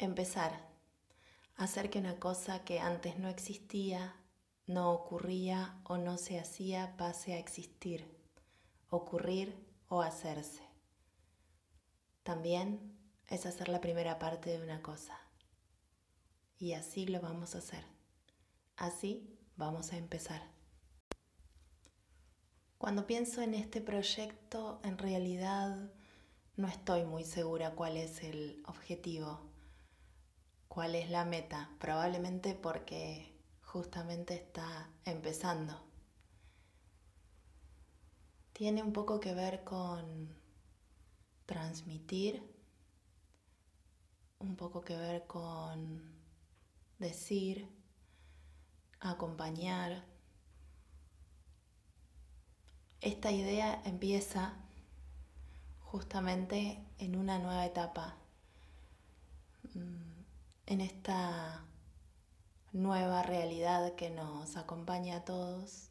Empezar. 0.00 0.58
Hacer 1.56 1.90
que 1.90 1.98
una 1.98 2.18
cosa 2.18 2.64
que 2.64 2.80
antes 2.80 3.18
no 3.18 3.28
existía, 3.28 4.16
no 4.66 4.92
ocurría 4.92 5.78
o 5.84 5.98
no 5.98 6.16
se 6.16 6.40
hacía 6.40 6.96
pase 6.96 7.34
a 7.34 7.38
existir, 7.38 8.10
ocurrir 8.88 9.54
o 9.88 10.00
hacerse. 10.00 10.62
También 12.22 12.98
es 13.28 13.44
hacer 13.44 13.68
la 13.68 13.82
primera 13.82 14.18
parte 14.18 14.56
de 14.56 14.64
una 14.64 14.80
cosa. 14.80 15.20
Y 16.56 16.72
así 16.72 17.04
lo 17.04 17.20
vamos 17.20 17.54
a 17.54 17.58
hacer. 17.58 17.84
Así 18.78 19.38
vamos 19.56 19.92
a 19.92 19.98
empezar. 19.98 20.40
Cuando 22.78 23.06
pienso 23.06 23.42
en 23.42 23.52
este 23.52 23.82
proyecto, 23.82 24.80
en 24.82 24.96
realidad 24.96 25.92
no 26.56 26.68
estoy 26.68 27.04
muy 27.04 27.24
segura 27.24 27.74
cuál 27.74 27.98
es 27.98 28.22
el 28.22 28.62
objetivo 28.66 29.49
cuál 30.70 30.94
es 30.94 31.10
la 31.10 31.24
meta. 31.24 31.68
Probablemente 31.80 32.54
porque 32.54 33.34
justamente 33.60 34.34
está 34.34 34.88
empezando. 35.04 35.78
Tiene 38.52 38.82
un 38.82 38.92
poco 38.92 39.18
que 39.18 39.34
ver 39.34 39.64
con 39.64 40.32
transmitir, 41.44 42.40
un 44.38 44.54
poco 44.54 44.82
que 44.82 44.96
ver 44.96 45.26
con 45.26 46.14
decir, 47.00 47.68
acompañar. 49.00 50.04
Esta 53.00 53.32
idea 53.32 53.82
empieza 53.84 54.54
justamente 55.80 56.86
en 56.98 57.16
una 57.16 57.40
nueva 57.40 57.66
etapa. 57.66 58.16
En 60.70 60.80
esta 60.80 61.64
nueva 62.70 63.24
realidad 63.24 63.96
que 63.96 64.08
nos 64.08 64.56
acompaña 64.56 65.16
a 65.16 65.24
todos, 65.24 65.88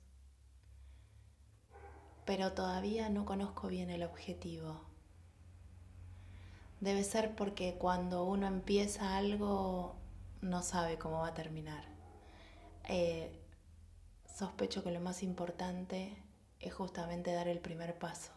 pero 2.23 2.53
todavía 2.53 3.09
no 3.09 3.25
conozco 3.25 3.67
bien 3.67 3.89
el 3.89 4.03
objetivo. 4.03 4.79
Debe 6.79 7.03
ser 7.03 7.35
porque 7.35 7.75
cuando 7.77 8.23
uno 8.23 8.47
empieza 8.47 9.17
algo 9.17 9.97
no 10.39 10.63
sabe 10.63 10.97
cómo 10.97 11.19
va 11.19 11.27
a 11.27 11.33
terminar. 11.33 11.83
Eh, 12.87 13.37
sospecho 14.33 14.81
que 14.81 14.91
lo 14.91 15.01
más 15.01 15.23
importante 15.23 16.15
es 16.61 16.73
justamente 16.73 17.33
dar 17.33 17.49
el 17.49 17.59
primer 17.59 17.99
paso, 17.99 18.31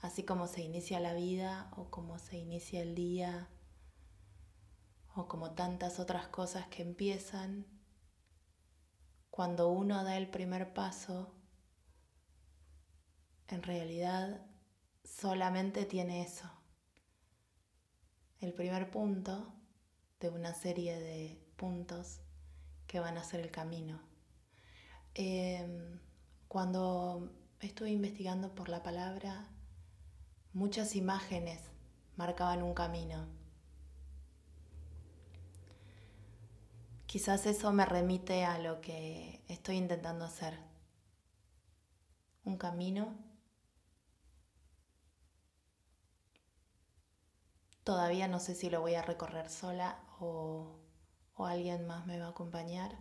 así 0.00 0.22
como 0.22 0.46
se 0.46 0.62
inicia 0.62 1.00
la 1.00 1.12
vida 1.12 1.72
o 1.76 1.90
como 1.90 2.20
se 2.20 2.38
inicia 2.38 2.82
el 2.82 2.94
día 2.94 3.48
o 5.14 5.26
como 5.26 5.52
tantas 5.52 5.98
otras 5.98 6.28
cosas 6.28 6.66
que 6.68 6.82
empiezan, 6.82 7.66
cuando 9.30 9.68
uno 9.68 10.04
da 10.04 10.16
el 10.16 10.28
primer 10.28 10.72
paso, 10.72 11.32
en 13.48 13.62
realidad 13.62 14.46
solamente 15.04 15.84
tiene 15.84 16.22
eso, 16.22 16.50
el 18.40 18.52
primer 18.52 18.90
punto 18.90 19.52
de 20.20 20.28
una 20.28 20.54
serie 20.54 20.98
de 20.98 21.42
puntos 21.56 22.20
que 22.86 23.00
van 23.00 23.18
a 23.18 23.24
ser 23.24 23.40
el 23.40 23.50
camino. 23.50 24.00
Em, 25.14 25.98
cuando 26.48 27.32
estuve 27.60 27.90
investigando 27.90 28.54
por 28.54 28.68
la 28.68 28.82
palabra, 28.82 29.48
muchas 30.52 30.94
imágenes 30.94 31.60
marcaban 32.16 32.62
un 32.62 32.74
camino 32.74 33.39
Quizás 37.10 37.44
eso 37.46 37.72
me 37.72 37.84
remite 37.84 38.44
a 38.44 38.60
lo 38.60 38.80
que 38.80 39.42
estoy 39.48 39.78
intentando 39.78 40.24
hacer. 40.24 40.56
Un 42.44 42.56
camino. 42.56 43.18
Todavía 47.82 48.28
no 48.28 48.38
sé 48.38 48.54
si 48.54 48.70
lo 48.70 48.80
voy 48.80 48.94
a 48.94 49.02
recorrer 49.02 49.50
sola 49.50 49.98
o, 50.20 50.78
alguien 51.36 51.84
más 51.84 52.06
me 52.06 52.16
va 52.20 52.26
a 52.26 52.30
acompañar. 52.30 52.96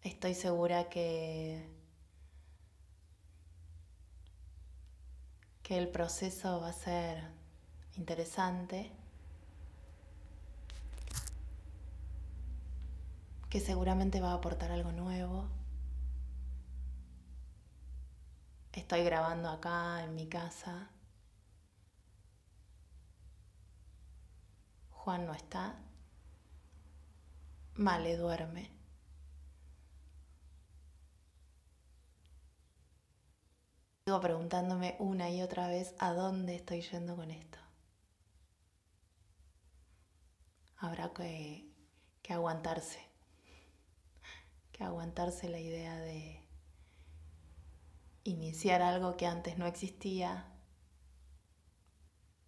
Estoy 0.00 0.32
segura 0.32 0.88
que, 0.88 1.68
que 5.62 5.76
el 5.76 5.90
proceso 5.90 6.58
va 6.62 6.70
a 6.70 6.72
ser 6.72 7.22
interesante. 7.98 8.96
Que 13.48 13.60
seguramente 13.60 14.20
va 14.20 14.32
a 14.32 14.34
aportar 14.34 14.70
algo 14.70 14.92
nuevo. 14.92 15.48
Estoy 18.72 19.02
grabando 19.04 19.48
acá 19.48 20.04
en 20.04 20.14
mi 20.14 20.28
casa. 20.28 20.90
Juan 24.90 25.26
no 25.26 25.32
está. 25.32 25.76
Male 27.74 28.16
duerme. 28.16 28.70
Sigo 34.04 34.20
preguntándome 34.20 34.96
una 34.98 35.30
y 35.30 35.42
otra 35.42 35.68
vez 35.68 35.94
a 35.98 36.12
dónde 36.12 36.56
estoy 36.56 36.82
yendo 36.82 37.16
con 37.16 37.30
esto. 37.30 37.58
Habrá 40.76 41.12
que, 41.12 41.70
que 42.22 42.32
aguantarse 42.32 43.08
aguantarse 44.78 45.48
la 45.48 45.60
idea 45.60 45.96
de 45.98 46.46
iniciar 48.24 48.82
algo 48.82 49.16
que 49.16 49.26
antes 49.26 49.58
no 49.58 49.66
existía 49.66 50.46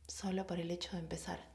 solo 0.06 0.46
por 0.46 0.60
el 0.60 0.70
hecho 0.70 0.92
de 0.92 0.98
empezar. 0.98 1.50